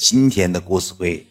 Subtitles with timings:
[0.00, 1.26] 今天的故事会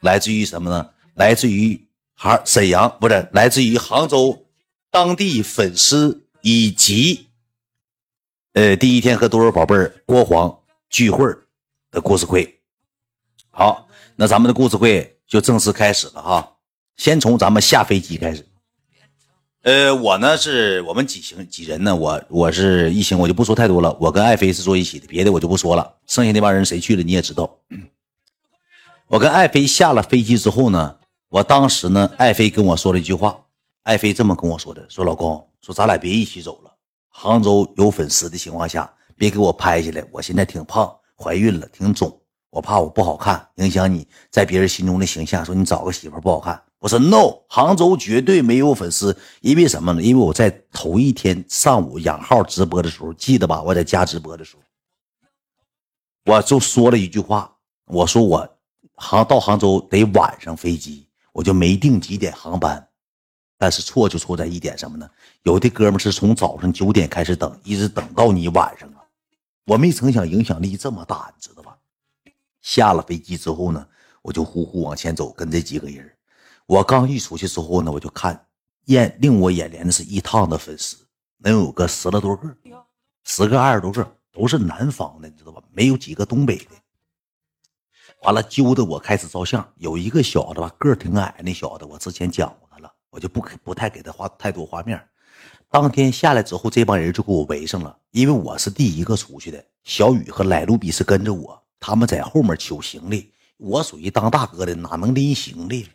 [0.00, 0.90] 来自于什么呢？
[1.14, 1.80] 来自于
[2.14, 4.44] 杭沈阳，不是来自于杭州
[4.90, 7.28] 当地粉丝以及
[8.52, 10.58] 呃第一天和多少宝贝儿郭黄
[10.90, 11.26] 聚会
[11.90, 12.60] 的故事会。
[13.48, 16.56] 好，那咱们的故事会就正式开始了哈。
[16.98, 18.46] 先从咱们下飞机开始。
[19.62, 21.96] 呃，我呢是我们几行几人呢？
[21.96, 23.96] 我我是一行，我就不说太多了。
[23.98, 25.96] 我跟爱妃是坐一起的，别的我就不说了。
[26.06, 27.58] 剩下那帮人谁去了你也知道。
[29.12, 30.96] 我跟爱妃下了飞机之后呢，
[31.28, 33.38] 我当时呢，爱妃跟我说了一句话。
[33.82, 36.72] 爱妃这么跟我说的：“说老公，说咱俩别一起走了。
[37.10, 40.02] 杭州有粉丝的情况下，别给我拍下来。
[40.10, 45.44] 我现在挺胖，怀孕了，挺肿，我怕我不好看，影响你在别人心中的形象。
[45.44, 50.00] 说你找个媳妇不好看。”我说 no，杭州绝对没有粉丝，因为什么呢？
[50.00, 53.62] 因为我在头一天上午养号直播的时候，记得吧？
[53.62, 54.62] 我在家直播的时候，
[56.32, 57.54] 我就说了一句话，
[57.84, 58.51] 我说我
[59.02, 62.88] 杭到杭州得晚上飞机，我就没定几点航班。
[63.58, 65.10] 但是错就错在一点什么呢？
[65.42, 69.02] 有的哥们是从早上九点开始等，一直等到你晚上啊。
[69.66, 71.76] 我没曾想影响力这么大，你知道吧？
[72.60, 73.84] 下了飞机之后呢，
[74.22, 76.08] 我就呼呼往前走，跟这几个人。
[76.66, 78.46] 我刚一出去之后呢，我就看，
[78.84, 80.96] 眼令我眼帘的是一趟的粉丝，
[81.38, 82.56] 能有个十来多个，
[83.24, 85.60] 十个二十多个，都是南方的，你知道吧？
[85.72, 86.70] 没有几个东北的。
[88.22, 89.66] 完了，揪的我开始照相。
[89.78, 95.02] 有一个小子吧，个挺矮，那小子我之前讲过他了，我就不不太给他画太多画面。
[95.68, 99.62] 当天下来之后，这帮人就给我围上了，因为我是第一个出去的。
[99.82, 105.88] 小雨和莱卢比是跟着我，他们在后面取行李，我属于当大哥的，哪能拎行李？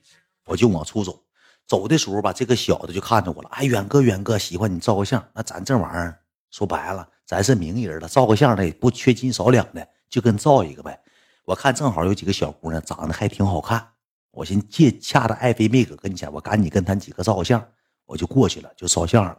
[0.46, 1.24] 我就往出走，
[1.66, 3.48] 走的时候吧，这个小子就看着我了。
[3.54, 5.26] 哎，远哥，远哥，喜欢你照个相。
[5.34, 6.20] 那咱这玩意儿
[6.52, 11.00] 说白了，咱是名人了，照个相的不缺斤少两的，就跟照一个呗。
[11.48, 13.88] 我看正好有几个小姑娘长得还挺好看，
[14.32, 17.66] 我寻借恰着爱妃妹搁跟前，我赶紧跟她几个照个相，
[18.06, 19.38] 我就过去了，就照相了。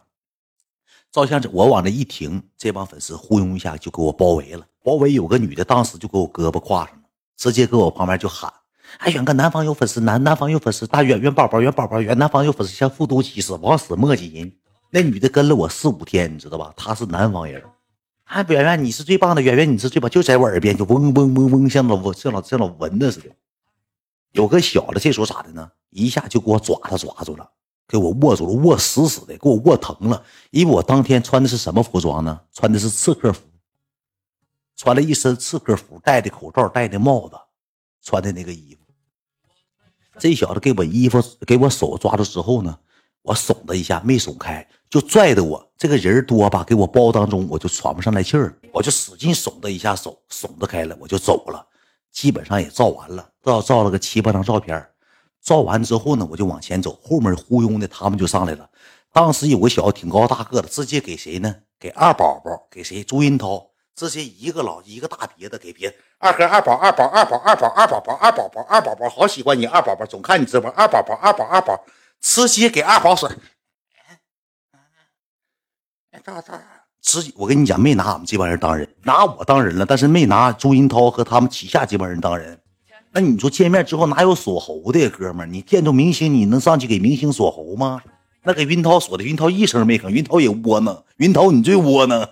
[1.11, 4.65] 照相我往这一停，这帮粉丝呼拥一下就给我包围了。
[4.83, 7.03] 包围有个女的，当时就给我胳膊挎上了，
[7.37, 8.51] 直接搁我旁边就喊。
[8.97, 14.51] 哎，远哥，南方有粉丝，南南方有粉丝，大远远宝宝，远宝宝，远南方有粉丝，像复读机似的，往死磨叽人。
[14.89, 16.73] 那女的跟了我四五天，你知道吧？
[16.75, 17.63] 她是南方人。
[18.29, 23.29] 哎，圆圆，你是最棒的，圆圆，你是最棒，就在我耳边就嗡嗡嗡嗡，像老像老像老蚊子似的。
[24.33, 25.71] 有个小的，这时候咋的呢？
[25.89, 27.49] 一下就给我抓他抓住了，
[27.87, 30.23] 给我握住了，握死死的，给我握疼了。
[30.51, 32.39] 因为我当天穿的是什么服装呢？
[32.53, 33.41] 穿的是刺客服，
[34.75, 37.35] 穿了一身刺客服，戴的口罩，戴的帽子，
[38.03, 38.81] 穿的那个衣服。
[40.19, 42.77] 这小子给我衣服，给我手抓住之后呢，
[43.23, 45.65] 我耸他一下，没耸开，就拽的我。
[45.77, 51.65] 这个人多吧，给我包当中，我就喘不上来气儿，我就使劲耸他一下手，耸得开了，我就走了。
[52.11, 54.85] 基本上也照完了，照照了个七八张照片。
[55.41, 58.69] 照完之后呢，我就往前走，后面忽悠的他们就上来了。
[59.13, 61.55] 当时有个小子挺高大个的，直接给谁呢？
[61.79, 63.03] 给二宝宝，给谁？
[63.03, 63.67] 朱云涛。
[63.95, 71.77] 直接一个老一个大别的给别二哥二宝二宝二宝二宝二宝宝二宝宝二宝宝好喜欢你二宝宝总看你直播二宝宝二宝二宝
[72.21, 73.29] 直接给二宝甩，
[76.11, 76.59] 哎咋咋
[77.01, 82.59] 直接我跟你讲没拿俺们这帮人当人拿我当人了，但是没拿朱云涛和他们旗下这帮人当人。
[83.11, 85.45] 那你说见面之后哪有锁喉的呀哥们儿？
[85.49, 88.01] 你见着明星你能上去给明星锁喉吗？
[88.43, 92.27] 那给云涛锁的，云涛一声没吭，云涛也窝囊，云涛你最窝囊。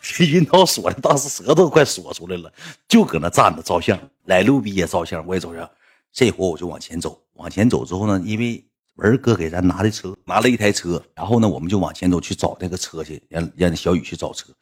[0.00, 2.52] 这 云涛锁的，当时舌头都快锁出来了，
[2.88, 3.98] 就搁那站着照相。
[4.24, 5.68] 来路比也照相，我也照相。
[6.12, 8.64] 这会我就往前走，往前走之后呢，因为
[8.98, 14.52] 文哥给咱拿的车，拿了一台车，然后呢，我们就往前走去找那个车去，让让小雨去找车。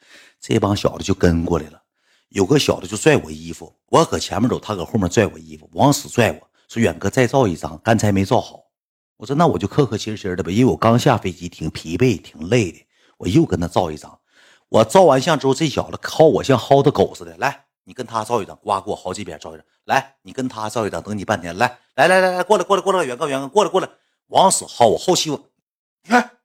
[0.41, 1.81] 这帮小子就跟过来了，
[2.29, 6.39] 有个小子就拽我衣服，我搁前面走，他搁后面拽我衣服，往死拽我
[6.69, 8.61] 说：“远哥再照一张，刚才没照好。”
[9.17, 12.79] 我说：“那我就客客气气的呗，因为我刚下飞机，挺疲惫，挺累的，
[13.17, 14.19] 我又跟他照一张。”
[14.69, 17.35] 我照完相之后，这小子薅我像薅的狗似的。
[17.39, 19.65] 来，你跟他照一张，刮给我好几遍照一张。
[19.85, 21.57] 来，你跟他照一张，等你半天。
[21.57, 23.89] 来，来来来来，过来过来过来，远哥远哥，过来过来，
[24.29, 25.41] 往死薅我，薅西我。
[26.03, 26.39] 你看，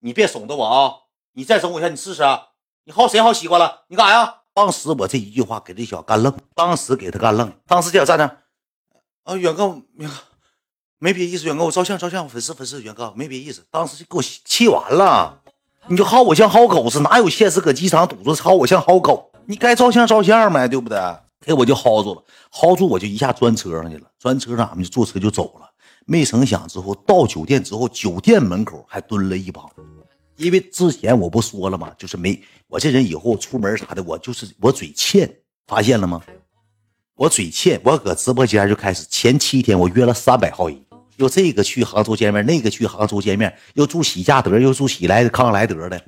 [0.00, 0.94] 你别怂着我啊！
[1.32, 2.22] 你再怂我一下，你试试！
[2.84, 3.84] 你薅谁薅西瓜了？
[3.88, 4.36] 你干啥呀？
[4.52, 7.52] 当时我这一句话给这小子干愣，当时给他干愣。
[7.66, 10.16] 当时这小站那，啊，远哥远哥，
[10.98, 13.64] 没别意思，远哥我照相照相，粉丝粉丝，远哥没别意思。
[13.70, 15.40] 当时就给我气完了。
[15.86, 17.60] 你就薅我像薅狗似的，哪有现实？
[17.60, 19.30] 搁机场堵着薅我像薅狗？
[19.46, 20.98] 你该照相照相呗，对不对？
[21.40, 25.69] 给我就薅住了，薅住我就一下钻车上去了，钻车上俺们就坐车就走了。
[26.10, 29.64] 没成想之后到酒店之后，酒店门口还蹲了一帮，
[30.34, 31.94] 因为之前我不说了吗？
[31.96, 35.32] 就是没我这人以后出门啥的，我就是我嘴欠，
[35.68, 36.20] 发现了吗？
[37.14, 40.84] 我嘴欠，我搁直播间就开始前七天我约了三百号人，
[41.14, 46.04] 又这个去杭州见面，那个去杭州见面，又住喜家德，又住喜来康莱德的，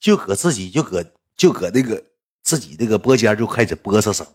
[0.00, 1.04] 就搁自己就搁
[1.36, 2.02] 就搁那个
[2.42, 4.26] 自己这个播间就开始播瑟声，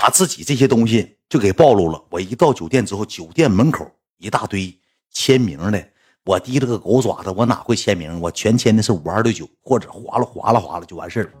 [0.00, 2.04] 把自己这些东西就给暴露了。
[2.10, 3.88] 我一到酒店之后，酒店门口
[4.18, 4.76] 一大堆
[5.12, 5.88] 签名的。
[6.24, 8.20] 我提了个狗爪子，我哪会签名？
[8.20, 11.32] 我全签的是五二六九，或者划了划了划了就完事儿了。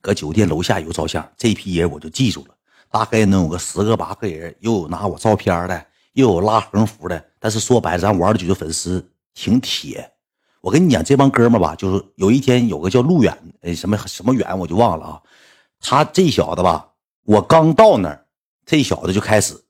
[0.00, 2.54] 搁酒店楼下有照相，这批人我就记住了，
[2.90, 7.24] 大概能有个十个八个人，又有拿我照片的，又有拉横幅的。
[7.38, 10.10] 但是说白了，咱五二六九的粉丝挺铁。
[10.62, 15.22] 我跟你讲，这帮哥们吧，就是有一天有个叫路远，哎，什么什么远我就忘了啊。
[15.78, 16.88] 他这小子吧，
[17.26, 18.24] 我刚到那儿，
[18.64, 19.60] 这小子就开始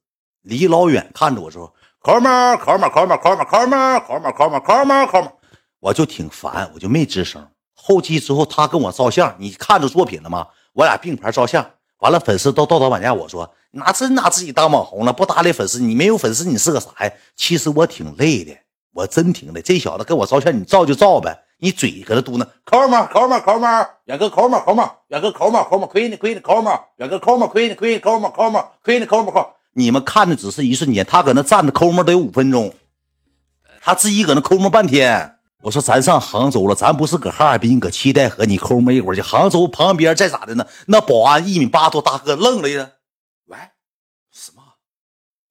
[0.43, 1.73] 离老远看着我说。
[2.01, 5.33] 抠门抠门抠门抠门抠门抠门抠门抠门抠门，
[5.81, 7.45] 我就挺烦，我就没吱声。
[7.75, 10.47] 后期之后，他跟我照相，你看着作品了吗？
[10.75, 11.69] 我俩并排照相，
[11.99, 17.11] 完了粉丝都道德绑架，我说拿真拿自己当网红了，不搭理粉丝，你没有粉丝，你是个啥呀？
[17.35, 18.55] 其实我挺累的，
[18.93, 19.63] 我真挺累。
[19.63, 29.55] 这小子跟我照相，你照就照呗，你嘴搁那嘟囔抠门抠门抠门，远哥抠门抠门，远哥抠门抠门，亏你亏你抠门，远哥抠门亏你亏你抠门抠门，亏你抠门抠。
[29.73, 32.75] 你们看的只是一瞬间，他搁那站着抠门得有五分钟，
[33.81, 35.33] 他自己搁那抠门半天。
[35.63, 39.23] 我说咱上杭州了，咱不是搁哈尔滨，搁七代河，你抠门一会儿去。
[39.23, 40.67] 杭州旁边再咋的呢？
[40.87, 42.91] 那保安一米八多大个愣了呀！
[43.47, 43.57] 喂，
[44.31, 44.63] 什么？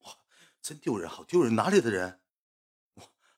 [0.04, 0.12] 哇，
[0.62, 1.56] 真丢人，好丢人！
[1.56, 2.20] 哪里的人？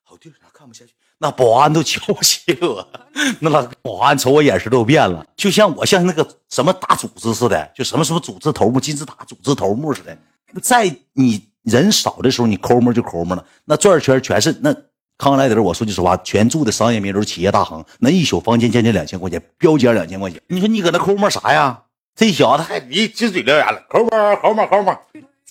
[0.10, 0.94] 好丢人，看不下去。
[1.18, 2.88] 那保安都瞧不起我，
[3.42, 10.18] 那老保安瞅我眼神都变了，就像我像那个什么大组织似的，就什么什么组织头目、金字塔组织头目似的。
[10.62, 13.46] 在你人少的时候，你抠门就抠门了。
[13.66, 14.74] 那转圈全是那
[15.18, 20.42] 康莱德，我说句实话，全住的商业名流、企业大亨，那一宿房间将近两千块钱，标间两千块钱。
[20.48, 21.84] 你说你搁那抠门啥呀？
[22.16, 24.96] 这小子还你金嘴獠牙了，抠门抠门抠门，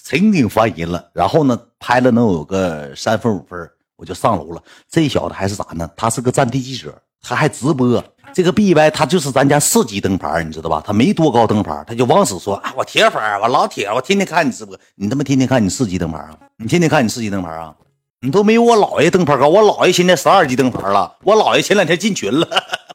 [0.02, 1.10] 真挺烦人了。
[1.12, 4.62] 然后呢，拍了能有个三分五分，我就上楼了。
[4.90, 5.88] 这小子还是咋呢？
[5.96, 8.02] 他是个战地记者，他还直播。
[8.34, 10.82] 这个 B Y 他就是咱家四级灯牌，你知道吧？
[10.84, 12.74] 他没多高灯牌，他就往死说啊！
[12.76, 16.36] 我铁粉，我老铁，我天天看你直播，你他妈天天看你四级灯牌啊？
[16.58, 17.74] 你天天看你四级灯牌啊？
[18.20, 21.16] 你都没有我姥爷灯牌高，我姥爷现在十二级灯牌了。
[21.22, 22.48] 我姥爷前两天进群了，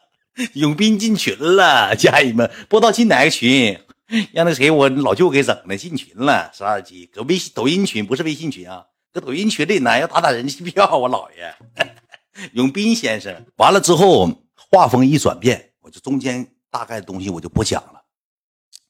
[0.54, 3.80] 永斌进群了，家人们不知道进哪个群，
[4.34, 10.98] 让那谁我老舅给整的，进群了，十二级，搁微信抖音群不是微信群啊，搁抖音群里呢，要打打人气票。
[10.98, 11.56] 我姥爷
[12.54, 14.30] 永斌先生，完了之后。
[14.74, 18.02] 画风一转变，我就中间大概的东西我就不讲了，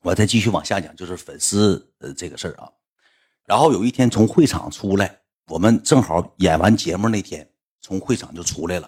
[0.03, 2.69] 我再继续往下讲，就是粉丝呃这个事儿啊。
[3.47, 7.49] 然后有一天从会场出来，我们正好演完节目那天，
[7.81, 8.87] 从会场就出来了。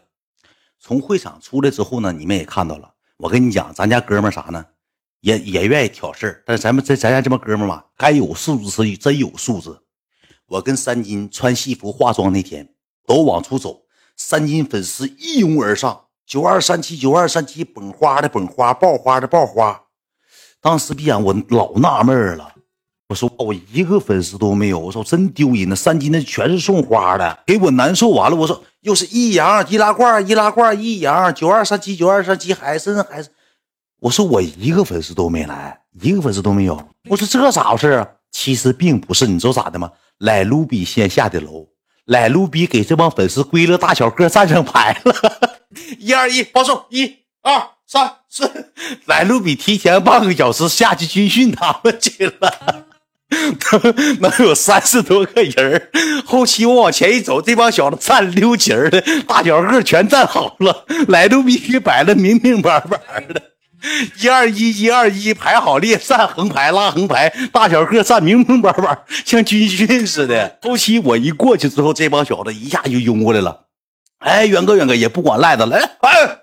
[0.79, 2.93] 从会场出来之后呢，你们也看到了。
[3.17, 4.63] 我跟你讲，咱家哥们啥呢，
[5.21, 9.75] 也也愿意挑事儿，但是咱们这咱家这帮哥们嘛，该有素质是真有素质。
[10.47, 12.69] 我跟三金穿戏服化妆那天
[13.05, 13.83] 都往出走，
[14.15, 16.01] 三金粉丝一拥而上。
[16.25, 19.81] 九二三七九二三七，捧花的捧花，爆花的爆花。
[20.61, 22.53] 当时闭眼，我老纳闷了。
[23.09, 24.79] 我说我一个粉丝都没有。
[24.79, 28.37] 我说真丢人呢，三金那全是送花的，给我难受完了。
[28.37, 33.29] 我说又是一阳易拉罐，易拉罐一阳九二三七九二三七，海参海参。
[33.99, 36.81] 我说我一个粉丝都没来，一个粉丝都没有。
[37.09, 38.07] 我说这咋回事啊？
[38.31, 39.91] 其实并不是，你知道咋的吗？
[40.19, 41.69] 来卢比先下的楼，
[42.05, 45.13] 来卢比给这帮粉丝归了大小个站上牌了。
[45.99, 46.83] 一二一，报数！
[46.89, 48.71] 一二三四，
[49.05, 52.85] 来路比提前半个小时下去军训他们去了，
[54.19, 55.89] 能有三十多个人
[56.25, 63.52] 后期我往前一走，这帮小子站溜齐的，大小个全站好了，来路比给摆的明明白白的。
[64.21, 70.57] 一二一，一二一，排好列，站横排，拉横排，大小个站明明白白，像军训似的。
[70.61, 73.65] 后期我一过去之后，这帮小子一下就拥过来了。
[74.19, 76.39] 哎，远哥，远哥也不管赖子来，哎，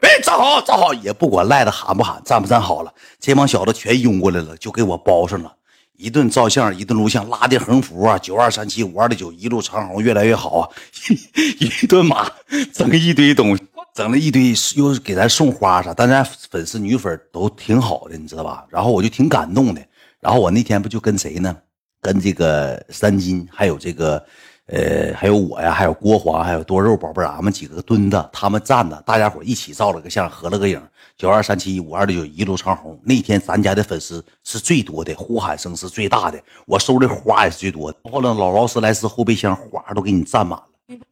[0.00, 5.50] 哎，站好，站好，也不管赖子喊不喊，站不站好了，这帮小子全拥过来了，就给我包上了，
[5.96, 10.68] 一顿照相，一顿录像，拉的横幅啊，九二三七五二的九，一路长虹，越来越好啊，
[11.58, 12.30] 一顿马，
[12.74, 13.62] 整一堆东西，
[13.94, 18.66] 整了一堆，又是给咱送花啥，但咱粉丝女粉都挺好的，你知道吧？
[18.68, 19.82] 然后我就挺感动的，
[20.20, 21.56] 然后我那天不就跟谁呢？
[22.00, 24.24] 跟这个三金，还有这个。
[24.66, 30.80] 呃，还有我呀，还有郭华，还有多肉宝贝，俺们几个蹲着，他们站着，大家伙一起照了个相，合了个影。
[31.18, 32.98] 九二三七五二六九一路长虹。
[33.02, 37.98] 那天咱家的粉丝是最多的，呼喊声是最大的，我收的花也是最多的。
[38.10, 40.64] 后来老劳斯莱斯后备箱花都给你占满了。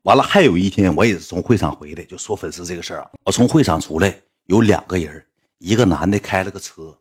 [0.02, 3.10] 完了，还有一天我也是从会场回来，就说粉丝这个事儿啊。
[3.25, 4.14] 我从会场出来，
[4.46, 5.25] 有两个人，
[5.58, 6.96] 一个男的开了个车，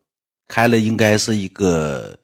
[0.48, 2.18] 开了应该是一个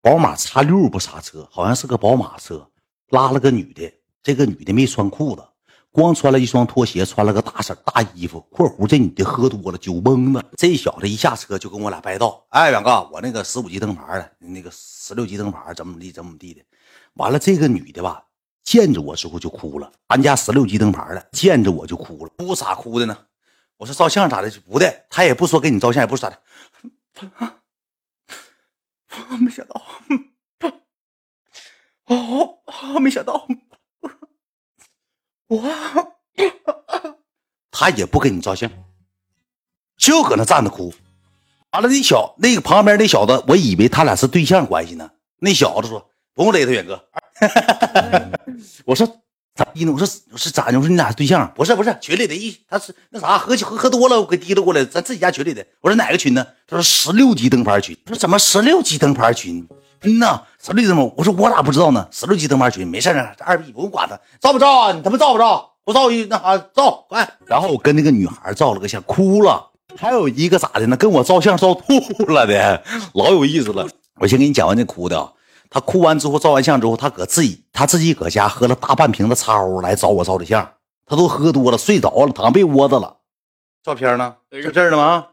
[0.00, 2.68] 宝马叉六不啥车，好像是个宝马车，
[3.10, 5.42] 拉了个女的，这个女的没穿裤子，
[5.90, 8.40] 光穿了一双拖鞋，穿了个大色大衣服。
[8.50, 10.44] （括弧这女的喝多了，酒蒙子。
[10.56, 16.60] 这小子一下车就跟我俩掰道：“哎，远哥，我那个十五级灯牌的，那个十六级灯牌怎么地怎么地的。”
[17.14, 18.24] 完了，这个女的吧，
[18.64, 19.92] 见着我之后就哭了。
[20.08, 22.32] 俺家十六级灯牌的，见着我就哭了。
[22.38, 23.16] 哭啥哭的呢？
[23.76, 24.50] 我说照相咋的？
[24.68, 26.42] 不的，他也不说给你照相，也不说咋的。
[29.38, 29.80] 没想到，
[32.06, 32.58] 哦，
[33.00, 33.46] 没想到，
[35.46, 35.62] 我，
[37.70, 38.70] 他也不跟你照相，
[39.96, 40.92] 就搁那站着哭。
[41.70, 45.10] 完了，那小那个旁边那小子，我以为他俩是对象关系呢。
[45.38, 46.10] 那小子说。
[46.36, 47.08] 不用勒他，远哥。
[48.84, 49.06] 我说
[49.54, 49.92] 咋滴呢？
[49.92, 50.78] 我说我说咋的？
[50.78, 51.50] 我说你俩对象？
[51.54, 55.64] 不是不是，群里的一他是那啥，喝酒喝喝多了，我给提溜过来，咱自己家群里的。
[55.80, 56.44] 我说哪个群呢？
[56.66, 57.96] 他说十六级灯牌群。
[58.04, 59.66] 他说怎么十六级灯牌群？
[60.02, 61.14] 嗯呐，十六级灯牌。
[61.16, 62.06] 我说我咋不知道呢？
[62.10, 64.92] 十六级灯牌群，没事儿，这二逼不用管他，照不照啊？
[64.92, 65.70] 你他妈照不照？
[65.84, 67.28] 不照一那啥照，快。
[67.46, 69.70] 然后我跟那个女孩照了个相，哭了。
[69.96, 70.96] 还有一个咋的呢？
[70.96, 72.82] 跟我照相照吐了的，
[73.14, 73.86] 老有意思了。
[74.18, 75.32] 我先给你讲完这哭的。
[75.74, 80.64] 他哭完之后，照完相之后，他搁自己他自己搁家喝了大半瓶子茶欧来找我照的相。
[81.04, 83.16] 他都喝多了，睡着了，躺被窝子了。
[83.82, 84.36] 照片呢？
[84.52, 85.26] 就这儿呢吗？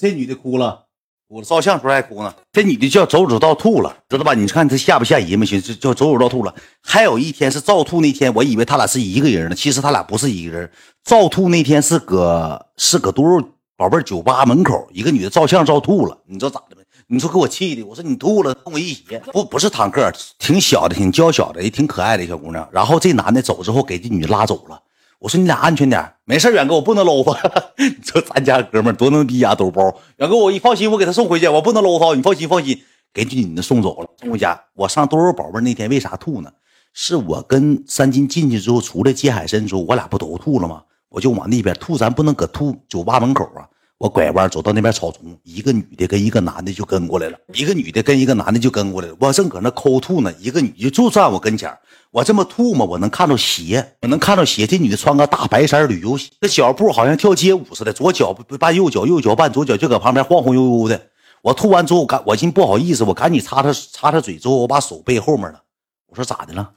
[0.00, 0.86] 这女的哭了，
[1.28, 2.34] 我照相时候还哭呢。
[2.50, 4.32] 这女的叫走走到吐了，知道吧？
[4.32, 5.38] 你看她吓不吓人？
[5.38, 6.54] 没行，叫走走到吐了。
[6.80, 10.72] 还有一天是照吐那天，我以为他俩是一个人呢，其实他俩不是一个人。
[11.04, 13.46] 照吐那天是搁是搁多少
[13.76, 16.82] 宝贝酒吧门口，一个女的照相照吐了，你知道咋的没？
[17.08, 22.68] 你说给我气的，我说你吐了，跟我一起，不不是坦克，挺小的，挺娇小的，也挺可爱的小姑娘。
[22.72, 24.82] 然后这男的走之后，给这女的拉走了。
[25.20, 27.32] 我说你俩安全点，没事远哥，我不能搂他。
[27.78, 29.82] 你说咱家哥们多能逼呀，兜包。
[30.16, 32.82] 远哥，我一放心，我给他送回去，我不能搂他，你放心放心，
[33.14, 34.60] 给这女的送走了，送回家。
[34.74, 36.50] 我上多肉宝贝那天为啥吐呢？
[36.92, 40.82] 是我跟三金进去之后，出来接海参之后，我俩不都吐了吗？
[41.08, 43.62] 我就往那边吐，咱不能搁吐酒吧门口啊。
[43.98, 49.16] 我拐弯走到那边草丛，一个女的跟一个男的就跟过来了，一个女的跟一个男的就跟过来了。
[49.18, 51.74] 我正搁那抠吐呢，一个女的就站我跟前
[52.10, 54.66] 我这么吐嘛，我能看到鞋，我能看到鞋。
[54.66, 61.10] 这女的穿个大白衫旅游鞋，这脚步好像跳街舞似的，左脚绊右脚，右脚绊左脚，就搁旁边晃晃悠悠的。
[61.40, 65.62] 我吐完之后，赶我寻不好意思，我赶紧擦擦擦擦嘴，之后我把手背后面了。
[66.08, 66.72] 我说咋的了？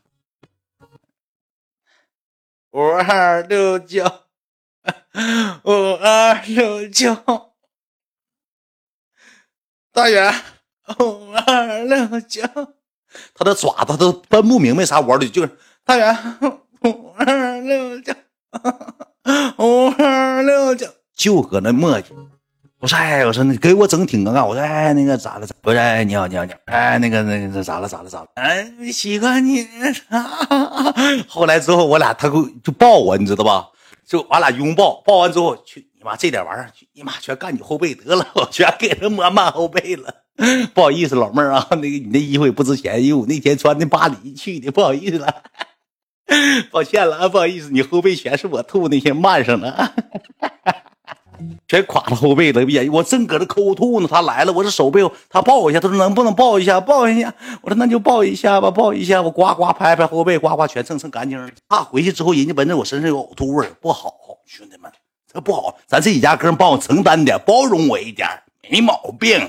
[2.71, 4.05] 五二六九。
[5.63, 7.15] 五二六九，
[9.91, 10.33] 大远，
[10.99, 12.41] 五二六九，
[13.33, 16.15] 他的爪子都分不明白啥玩的，就是大远，
[16.83, 18.13] 五二六九，
[19.57, 22.05] 五二六九，就搁那磨叽。
[22.79, 24.45] 我说哎，我说你给我整挺尴尬。
[24.45, 25.47] 我说哎，那个咋了？
[25.61, 28.27] 不是哎，你好你好你好，哎，那个那个咋了咋了咋了？
[28.35, 29.67] 哎，喜欢你。
[31.27, 33.67] 后来之后，我俩他给就抱我，你知道吧？
[34.09, 40.23] 就俺俩拥抱，抱完之后，去你妈这点玩意儿，去你妈全干你后背得了， 我全给他抹满后背了。
[40.73, 45.43] 不好意思，老妹儿啊，那个你那衣服也不值钱，因为我那天穿的巴黎去的，不好意思了，
[46.71, 49.93] 抱歉了啊，不好意思，你后背全是我吐那些漫上了。
[51.67, 57.33] 全垮他后背了，我正搁这抠吐呢，他来了，我这手背，他抱我一下，他说能不能抱一下，抱一下。
[57.61, 59.21] 我说那就抱一下吧，抱一下。
[59.21, 61.51] 我呱呱拍拍后背，呱呱全蹭蹭干净。
[61.67, 64.13] 怕回去之后人家闻着我身上有呕吐味不好。
[64.45, 64.91] 兄弟们，
[65.31, 68.27] 这不好，咱自己家哥们帮我承担点，包容我一点，
[68.71, 69.39] 没毛病。